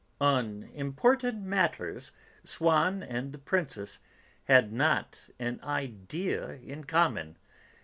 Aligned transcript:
On 0.19 0.63
important 0.73 1.43
matters, 1.43 2.11
Swann 2.43 3.03
and 3.03 3.31
the 3.31 3.37
Princess 3.37 3.99
had 4.45 4.73
not 4.73 5.29
an 5.37 5.59
idea 5.63 6.53
in 6.53 6.85
common. 6.85 7.37